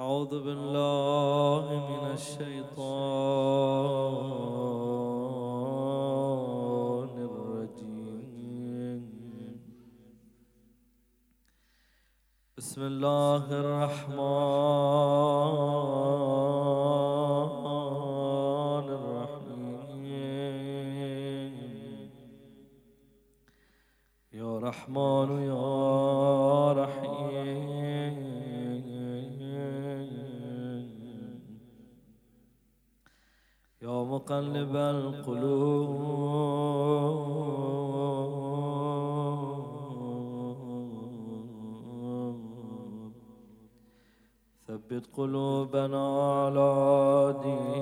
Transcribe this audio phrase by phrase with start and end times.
[0.00, 2.72] أعوذ بالله من الشيطان
[7.28, 9.02] الرجيم.
[12.56, 14.16] بسم الله الرحمن
[18.98, 20.40] الرحيم.
[24.32, 25.79] يا رحمن يا
[34.20, 36.00] مقلب القلوب.
[44.66, 46.04] ثبت قلوبنا
[46.44, 46.70] على
[47.42, 47.80] دينك.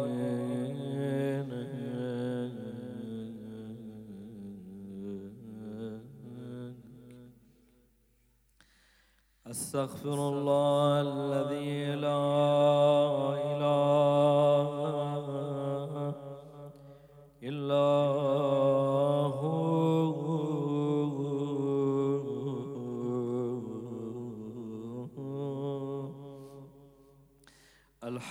[9.46, 12.24] أستغفر الله الذي لا
[13.52, 14.17] إله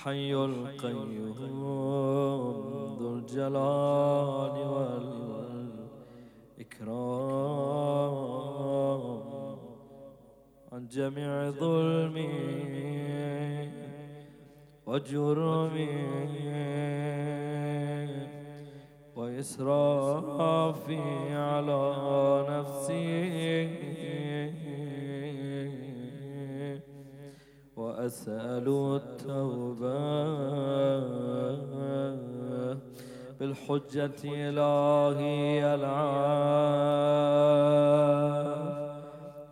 [0.07, 1.35] الحي القيوم
[2.99, 4.55] ذو الجلال
[6.57, 7.07] والإكرام.
[10.71, 12.29] عن جميع ظلمي
[14.85, 15.95] وجرمي
[19.15, 21.01] وإسرافي
[21.35, 21.83] على
[22.49, 24.26] نفسي.
[28.07, 29.99] وأسأل التوبة
[33.39, 36.47] بالحجة إلهي العاف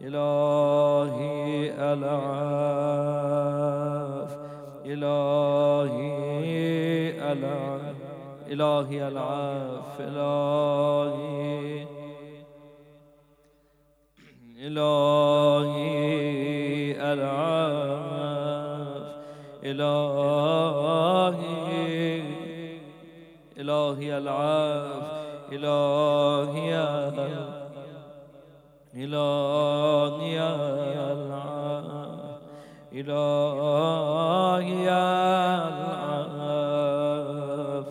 [0.02, 1.44] إلهي
[1.94, 3.11] العاف
[4.86, 6.02] إلهي
[7.31, 7.95] العاف
[8.48, 11.26] إلهي العاف إلهي
[14.67, 15.95] إلهي
[17.14, 17.85] العاف.
[19.75, 21.55] إلهي.
[23.58, 25.03] إلهي العاف
[25.52, 26.75] إلهي
[28.95, 30.39] إلهي
[32.93, 34.89] إلهي
[37.75, 37.89] العاف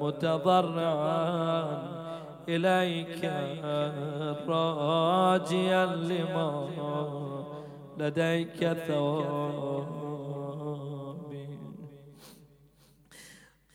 [0.00, 1.82] متضرعا
[2.48, 3.32] إليك
[4.48, 6.68] راجيا لما
[7.98, 10.03] لديك ثوابي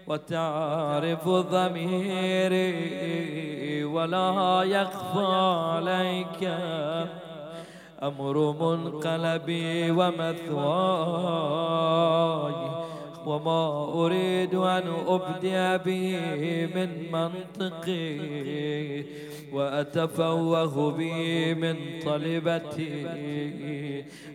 [0.06, 2.74] وتعرف ضميري
[3.84, 5.26] ولا يخفى
[5.74, 6.52] عليك.
[8.02, 10.48] أمر منقلبي ومثواي
[13.28, 13.62] وما
[13.94, 16.04] أريد أن أبدي به
[16.74, 19.04] من منطقي
[19.52, 23.06] وأتفوه به من طلبتي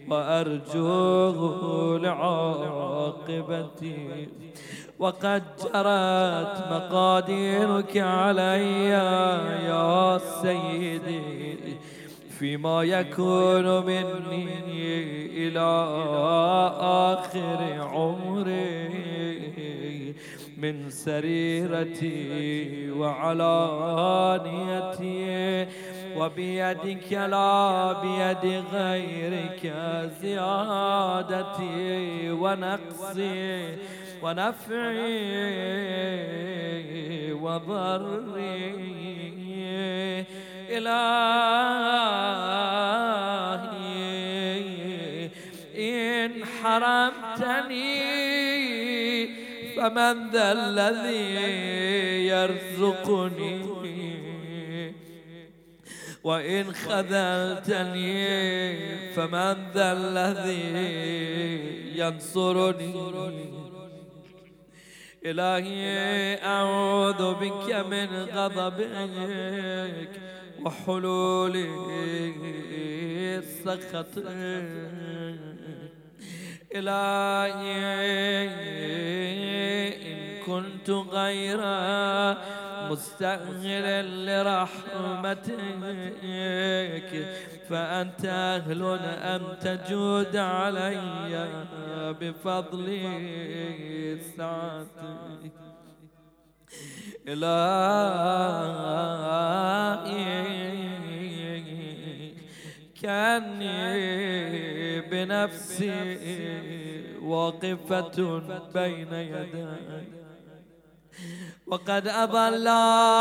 [0.10, 1.40] وأرجوه
[2.06, 4.00] لعاقبتي.
[5.00, 8.90] وقد جرت مقاديرك علي
[9.70, 11.78] يا سيدي.
[12.44, 14.88] فيما يكون مني
[15.48, 15.70] إلى
[16.80, 17.60] آخر
[17.94, 18.90] عمري
[20.58, 22.22] من سريرتي
[22.92, 23.98] وعلانيتي
[26.18, 29.64] وبيدك لا بيد غيرك
[30.22, 31.72] زيادتي
[32.32, 33.78] ونقصي
[34.24, 35.24] ونفعي
[37.34, 38.84] وضري.
[40.78, 40.94] إلهي.
[45.78, 48.14] إن حرمتني
[49.76, 53.74] فمن ذا الذي يرزقني.
[56.24, 58.28] وإن خذلتني
[59.14, 60.64] فمن ذا الذي
[62.00, 62.94] ينصرني.
[65.26, 65.86] إلهي
[66.46, 70.33] أعوذ بك من غضبك.
[70.66, 71.56] وحلول
[73.38, 74.18] السخط
[76.76, 78.48] إلهي
[80.12, 81.58] إن كنت غير
[82.92, 85.54] مستأهل لرحمتك
[87.70, 91.48] فأنت أهل أن تجود علي
[92.22, 93.00] بفضل
[94.38, 95.73] سعتك
[97.28, 98.84] إلهي
[103.02, 103.82] كأني
[105.02, 105.94] بنفسي
[107.22, 108.42] واقفة
[108.74, 110.14] بين يديك
[111.68, 112.70] وقد أضل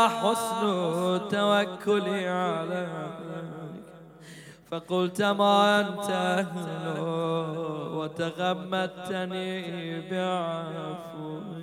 [0.09, 0.61] حسن
[1.29, 3.23] توكلي عليك.
[4.71, 6.99] فقلت ما أنت أهل
[7.97, 9.51] وتغمدتني
[10.09, 11.62] بعفو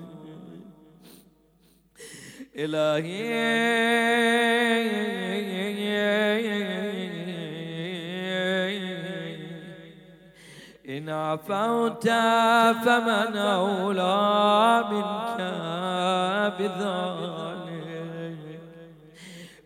[2.57, 3.31] إلهي.
[10.89, 12.09] إن عفوت
[12.85, 15.41] فمن أولى منك
[16.59, 17.41] بذلك.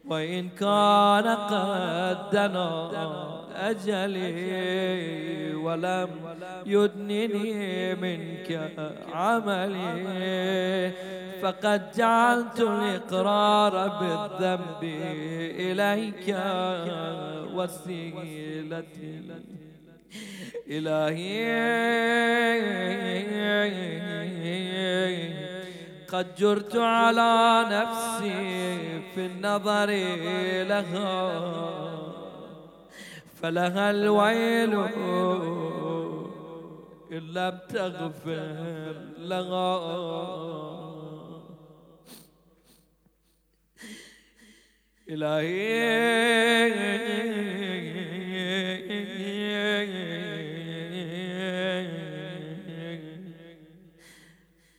[0.09, 2.91] وإن كان قد دنا
[3.71, 6.11] أجلي ولم
[6.67, 8.73] يدنني منك
[9.13, 10.93] عملي.
[11.43, 14.83] فقد جعلت الإقرار بالذنب
[15.61, 16.37] إليك
[17.55, 19.15] وسيلتي.
[20.69, 21.55] إلهي
[26.13, 28.43] قد جرت على نفسي
[29.15, 29.91] في النظر
[30.69, 31.15] لها.
[33.43, 34.75] فلها الويل
[37.13, 40.05] إن لم تغفر لها.
[45.09, 45.85] إلهي.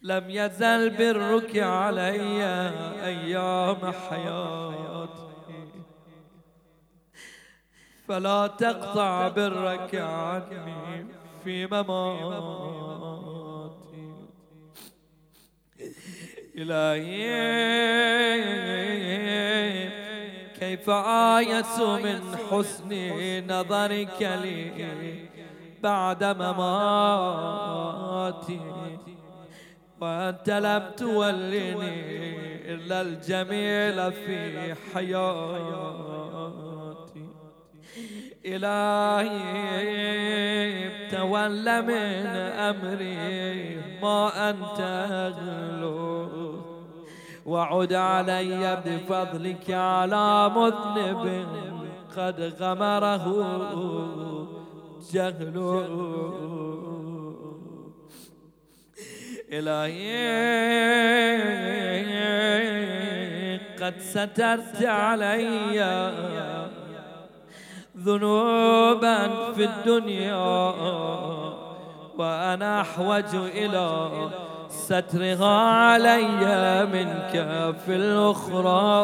[0.01, 2.44] لم يزل برك علي
[3.04, 5.69] أيام حياتي.
[8.07, 11.25] فلا تقطع برك عني.
[11.45, 13.36] في مماتي.
[16.57, 17.36] إلهي
[20.59, 22.21] كيف آيس من
[22.51, 22.92] حسن
[23.47, 25.27] نظرك لي
[25.83, 26.65] بعد مماتي؟
[30.01, 31.96] وأنت لم تولني
[32.74, 36.14] إلا الجميل في حياتي.
[38.45, 39.69] إلهي
[41.09, 42.25] تولى من
[42.69, 44.79] أمري ما أنت
[45.11, 46.55] أغلو
[47.45, 51.45] وعد علي بفضلك على مذنب
[52.17, 53.25] قد غمره
[55.13, 55.87] جهله
[59.51, 60.15] إلهي
[63.79, 65.79] قد سترت علي
[68.05, 69.17] ذنوبا
[69.55, 70.74] في الدنيا.
[72.17, 74.09] وأنا أحوج إلى
[74.69, 77.33] سترها علي منك
[77.85, 78.95] في الأخرى.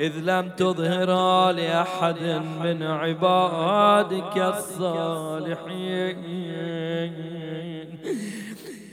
[0.00, 1.10] إذ لم تظهر
[1.50, 6.16] لأحد من عبادك الصالحين.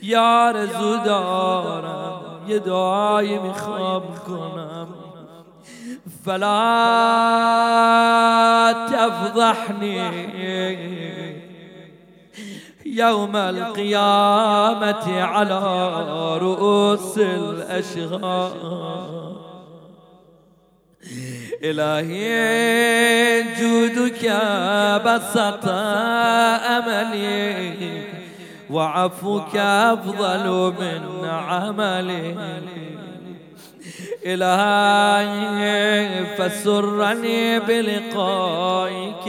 [0.03, 0.51] يا
[2.47, 5.02] یه دعایی میخوام کنم
[6.25, 6.53] فلا
[8.91, 9.99] تفضحني.
[12.85, 15.59] يوم القيامة على
[16.37, 18.53] رؤوس الأشهاد
[21.63, 24.25] إلهي جودك
[25.05, 25.65] بسط
[26.77, 28.03] أملي
[28.69, 32.92] وعفوك أفضل من عملي.
[34.25, 39.27] إلهي فسرني بلقائك.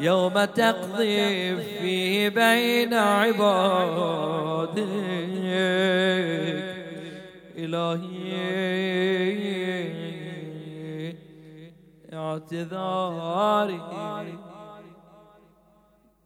[0.00, 4.78] يوم تقضي فيه بين عبادك.
[7.56, 8.20] إلهي
[12.12, 13.80] اعتذاري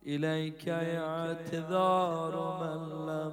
[0.06, 3.32] إليك اعتذار من لم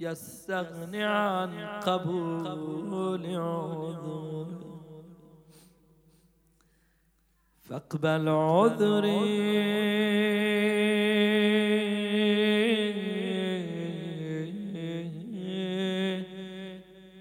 [0.00, 1.50] يستغني عن
[1.86, 4.46] قبول عذر.
[7.60, 9.50] فاقبل عذري.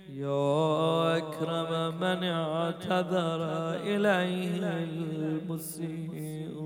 [0.10, 3.42] يا أكرم من اعتذر
[3.76, 6.59] إليه المسيء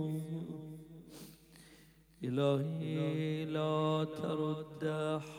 [2.24, 4.84] إلهي لا ترد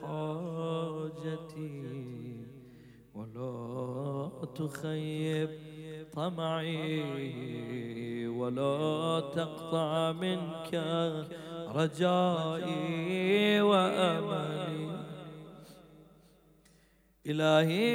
[0.00, 1.80] حاجتي
[3.14, 5.50] ولا تخيب
[6.12, 7.00] طمعي
[8.26, 10.72] ولا تقطع منك
[11.74, 14.84] رجائي وأملي.
[17.26, 17.94] إلهي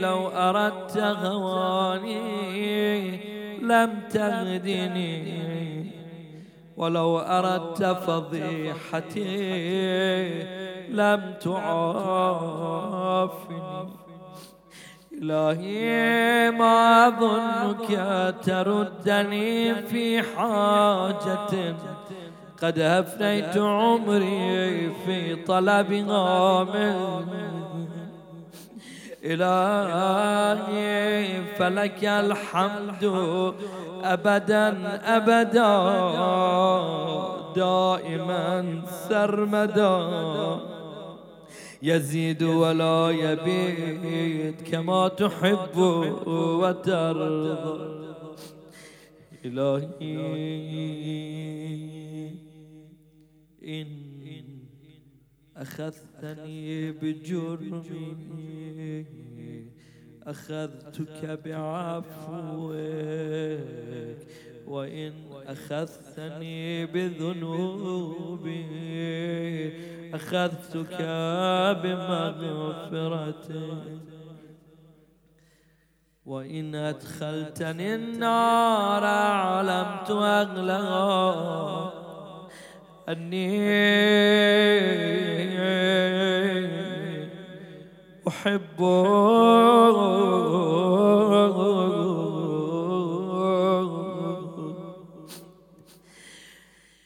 [0.00, 2.20] لو أردت غواني
[3.62, 5.49] لم تهدني
[6.80, 9.24] ولو أردت فضيحتي
[10.88, 12.60] لم تعافني.
[15.22, 17.88] إلهي ما أظنك
[18.44, 21.76] تردني في حاجة.
[22.62, 27.59] قد أفنيت عمري في طلبها منك
[29.24, 30.84] إلهي
[31.58, 33.04] فلك الحمد
[34.04, 34.68] أبدا
[35.16, 35.72] أبدا.
[37.56, 39.98] دائما سرمدا.
[41.82, 45.76] يزيد ولا يبيد كما تحب
[46.26, 47.90] وترضى.
[49.44, 50.16] إلهي
[53.64, 54.09] إن
[55.60, 59.06] أخذتني بجرمي
[60.22, 62.74] أخذتك بعفوك
[64.66, 65.12] وإن
[65.46, 68.66] أخذتني بذنوبي
[70.14, 70.96] أخذتك
[71.82, 73.50] بمغفرتك.
[76.26, 81.99] وإن أدخلتني النار علمت أغلى
[83.08, 83.80] أني
[88.28, 88.80] أحب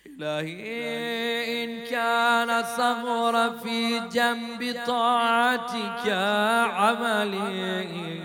[0.07, 6.09] إلهي إن كان صغر في جنب طاعتك
[6.75, 8.21] عملي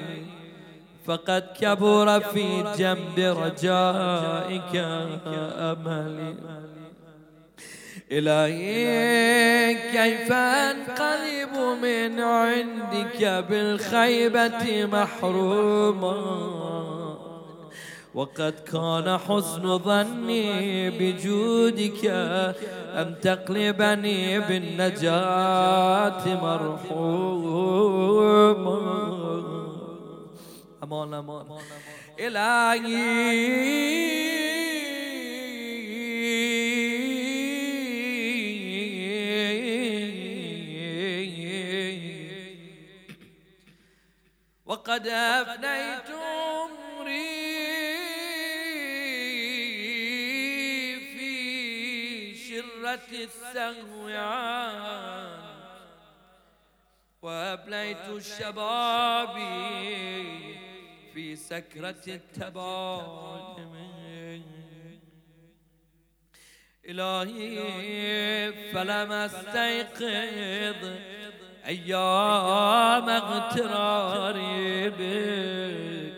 [1.06, 6.59] فقد كبر في جنب رجائك أملي.
[8.12, 16.40] إلهي كيف أنقلب من عندك بالخيبة محروما
[18.14, 22.06] وقد كان حسن ظني بجودك
[22.96, 27.60] أن تقلبني بالنجاة مرحوما
[30.84, 31.46] أمان أمان.
[32.20, 33.70] إلهي.
[45.00, 47.40] وقد أفنيت عمري
[51.00, 55.40] في شرة السهو عنك
[57.22, 59.36] وأبليت الشباب
[61.14, 63.76] في سكرة التبادم
[66.86, 70.84] إلهي فلم أستيقظ
[71.70, 76.14] أيام اغتراري بك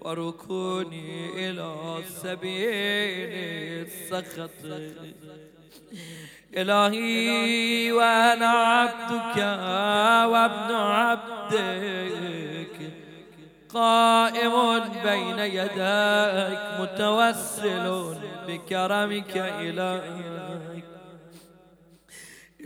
[0.00, 1.74] وركوني إلى
[2.22, 4.50] سبيل السخط.
[6.56, 9.36] إلهي وأنا عبدك
[10.32, 12.76] وابن عبدك
[13.74, 18.14] قائم بين يديك متوسل
[18.48, 20.47] بكرمك إلهي.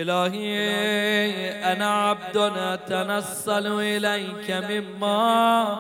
[0.01, 5.77] إلهي أنا عبد أتنصل إليك مما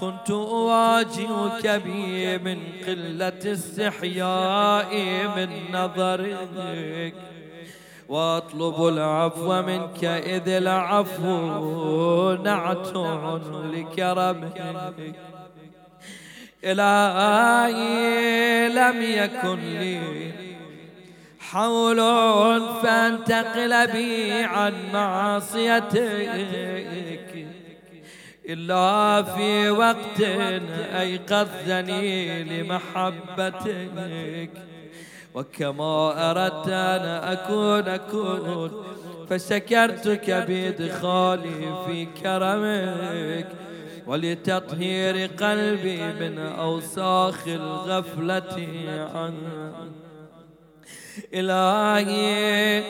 [0.00, 4.94] كنت أواجهك به من قلة استحياء
[5.36, 7.14] من نظرك
[8.08, 12.96] وأطلب العفو منك إذ العفو نعت
[13.72, 14.62] لكرمك
[16.64, 17.88] إلهي
[18.68, 20.45] لم يكن لي
[21.50, 22.00] حول
[22.82, 26.30] فانتقل بي عن معصيتك.
[28.48, 30.20] إلا في وقت
[31.00, 34.50] أيقظني لمحبتك.
[35.34, 38.70] وكما أردت أن أكون أكون
[39.30, 43.48] فشكرتك بإدخالي في كرمك.
[44.06, 48.68] ولتطهير قلبي من أوساخ الغفلة
[49.14, 50.05] عنك.
[51.34, 52.82] إلهي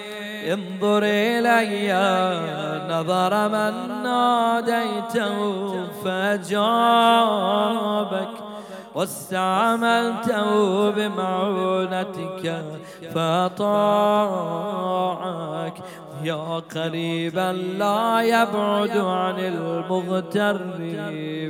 [0.52, 1.92] انظر إلي
[2.90, 5.36] نظر من ناديته
[6.04, 7.26] فأجابك
[8.94, 10.50] واستعملته
[10.90, 12.64] بمعونتك
[13.14, 14.66] فأطاعك
[16.26, 20.56] يا قريبا لا يبعد عن المغتر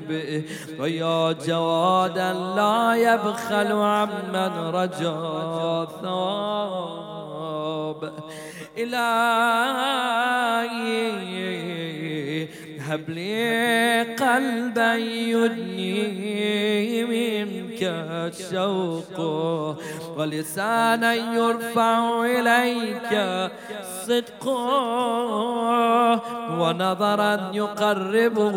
[0.09, 0.43] به
[0.81, 7.47] ويا جوادا لا يبخل عمن رجا ثواب
[8.79, 10.17] إلهي
[12.81, 14.95] هب لي قلبا
[15.33, 19.19] يدني منك الشوق.
[20.17, 23.13] ولسانا يرفع إليك
[24.07, 24.45] صدق
[26.61, 28.57] ونظرا يقربه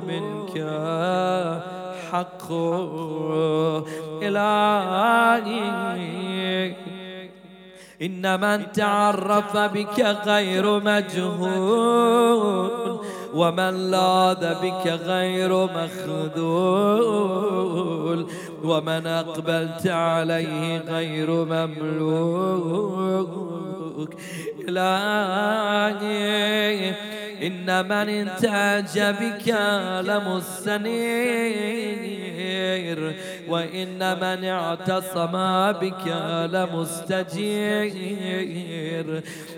[0.00, 0.54] منك
[2.10, 2.52] حق
[4.22, 5.86] إلهي.
[8.02, 12.26] إن من تعرف بك غير مجهول
[13.34, 17.06] ومن لاذ بك غير مخذول
[18.64, 21.44] ومن أقبلت عليه غير
[23.96, 24.14] مملوك
[24.68, 26.10] إلهي
[27.42, 29.48] إن من انتاج بك
[30.06, 30.86] لمستنير
[33.48, 35.32] وإن من اعتصم
[35.72, 36.06] بك
[36.52, 38.02] لمستجير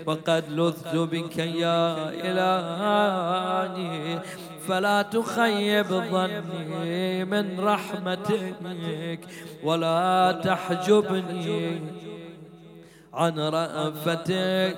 [0.05, 4.19] وقد لذت بك يا إلهي
[4.67, 9.19] فلا تخيب ظني من رحمتك
[9.63, 11.81] ولا تحجبني
[13.13, 14.77] عن رأفتك.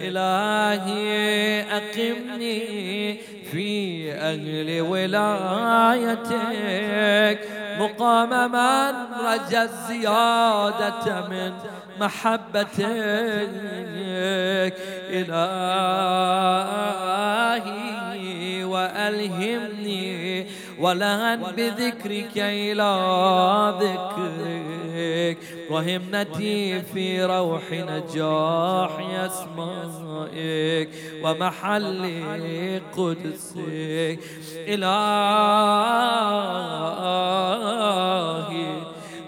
[0.00, 3.16] إلهي أقمني
[3.50, 6.28] في أهل ولايتك.
[7.78, 8.94] مقام من
[9.26, 11.52] رجى الزيادة من
[12.00, 13.50] محبتك.
[15.10, 15.44] إلهي
[18.64, 20.46] وألهمني
[20.80, 22.92] ولهن بذكرك إلى
[23.80, 24.83] ذكرك
[25.70, 30.88] وهمتي في روح نجاح أسمائك
[31.22, 32.02] ومحل
[32.96, 34.18] قدسك.
[34.68, 34.94] إلهي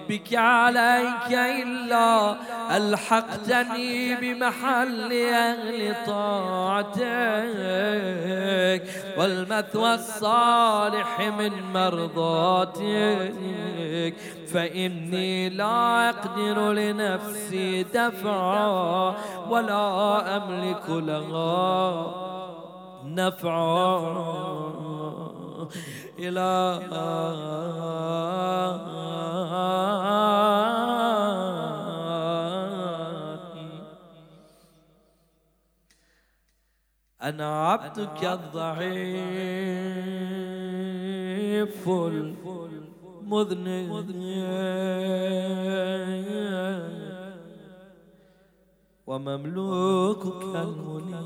[0.08, 2.36] بك عليك إلا
[2.70, 6.96] ألحقتني بمحل أهل طاعتك
[9.18, 13.34] والمثوى الصالح من مرضاتك.
[14.52, 19.14] فإني لا أقدر لنفسي دفعا
[19.50, 22.06] ولا أملك لها
[23.04, 24.36] نفعا.
[26.18, 26.80] إلى
[37.26, 39.08] أنا عبدك الضعيف
[41.88, 43.90] المذنب.
[49.06, 51.16] ومملوكك المنيب.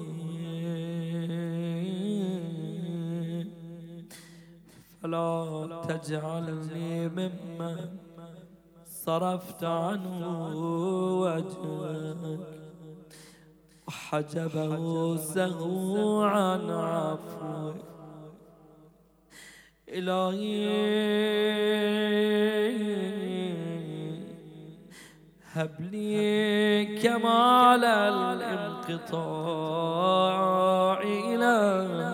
[5.03, 7.77] فلا تجعلني ممن
[8.87, 10.57] صرفت عنه
[11.21, 12.60] وجهك.
[14.11, 17.77] وحجبه سهو عن عفوك
[19.88, 20.70] إلهي
[25.53, 29.31] هب لي كمال الانقطاع
[31.03, 32.11] إلهي.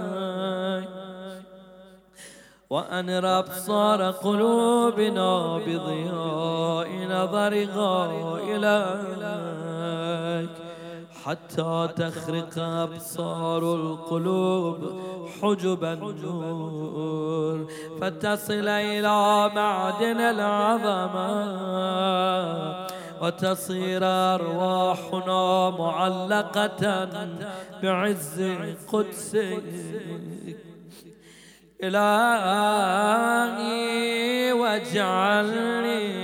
[2.71, 8.11] وأنر أبصار قلوبنا بضياء نظرها
[8.43, 9.66] إليك
[11.27, 15.01] حتى تخرق أبصار القلوب
[15.43, 17.67] حجب النور
[18.01, 21.57] فتصل إلى معدن العظمة
[23.23, 27.05] وتصير أرواحنا معلقة
[27.83, 28.43] بعز
[28.93, 29.63] قدسك
[33.37, 36.17] إلهي واجعلني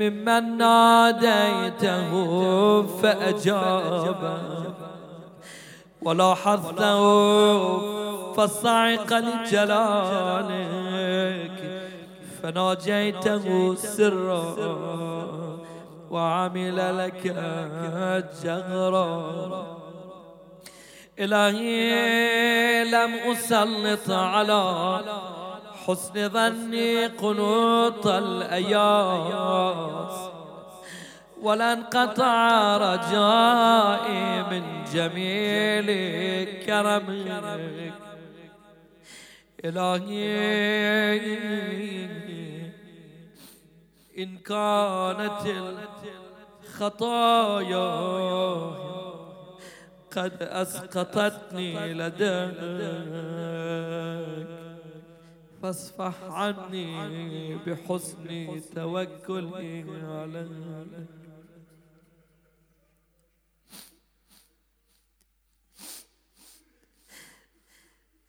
[0.00, 2.10] ممن ناديته
[2.82, 4.22] فأجاب.
[6.02, 7.02] ولاحظته
[8.32, 10.60] فصعق لجلالك
[12.42, 14.44] فناجيته سرا
[16.10, 17.22] وعمل لك
[18.44, 19.16] جهرا.
[21.18, 25.00] إلهي لم أسلط على
[25.86, 29.50] حسن ظني قنوط الأياس.
[31.42, 35.88] ولا انقطع رجائي من جميل
[36.66, 37.92] كرمك
[39.64, 41.20] إلهي
[44.18, 45.42] إن كانت
[46.64, 47.90] الخطايا
[50.16, 52.60] قد أسقطتني لديك
[55.62, 61.06] فاصفح عني بحسن توكلي عليك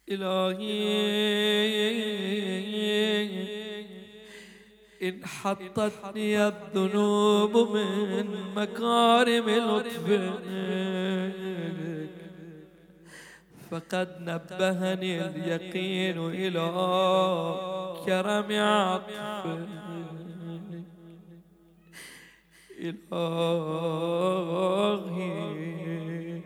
[0.10, 0.91] إلهي.
[5.04, 10.41] إن حطتني الذنوب من مكارم لطفك
[13.71, 16.65] فقد نبهني اليقين إلى
[18.05, 19.67] كرم عطفك
[25.12, 26.41] إلهي.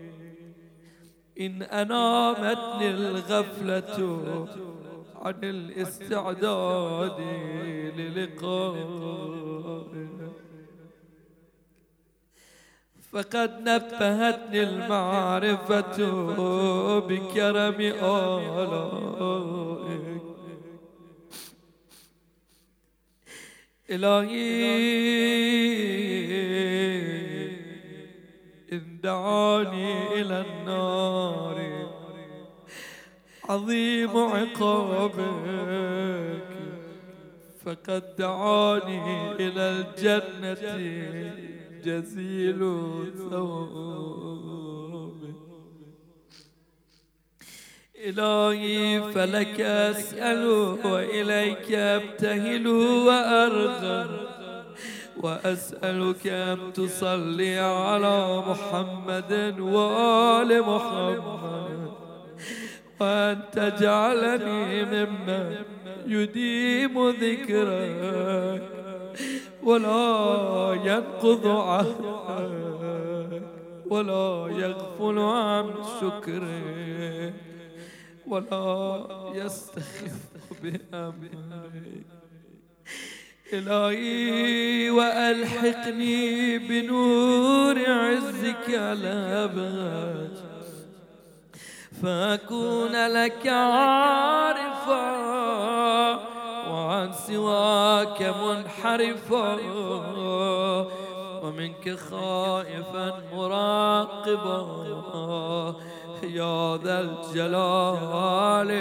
[1.39, 3.97] إن أنامتني الغفلة
[5.15, 7.19] عن الاستعداد
[7.97, 9.84] للقائك
[13.15, 15.97] فقد نبهتني المعرفة
[16.99, 17.79] بكرم
[18.61, 19.15] آلائك.
[23.89, 24.65] إلهي
[28.73, 31.57] إن دعاني إلى النار
[33.49, 35.15] عظيم عقابك.
[37.65, 41.54] فقد دعاني إلى الجنة.
[41.85, 42.59] جزيل
[43.29, 45.19] ثوب
[48.05, 50.47] إلهي فلك أسأل
[50.85, 52.67] وإليك أبتهل
[53.07, 54.09] وأرغب
[55.17, 61.91] وأسألك أن تصلي على محمد وآل محمد.
[62.99, 65.55] وأن تجعلني ممن
[66.07, 68.84] يديم ذكرك.
[69.65, 73.41] ولا ينقض عهدك
[73.89, 77.33] ولا يغفل عن شكرك
[78.27, 78.85] ولا
[79.33, 80.15] يستخف
[80.63, 82.05] بأمرك.
[83.53, 90.37] إلهي وألحقني بنور عزك الأبهج
[92.01, 95.05] فأكون لك عارفا
[96.75, 99.49] وعن سواك منحرفا
[101.43, 104.59] ومنك خائفا مراقبا
[106.23, 108.71] يا ذا الجلال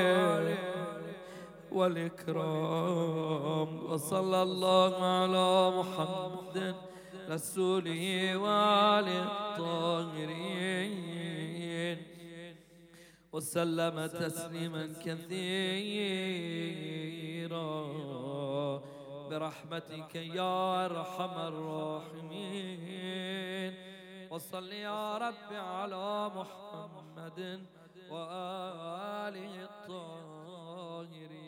[1.72, 3.68] والإكرام.
[3.90, 6.56] وصلى الله على محمد
[7.30, 8.04] رسوله
[8.36, 11.13] وآله الطاهرين.
[13.34, 15.34] وسلم تسليما كثيرا.
[19.30, 22.94] برحمتك يا أرحم الراحمين.
[24.30, 27.40] وصل يا رب على محمد
[28.10, 31.43] وآله الطاهرين.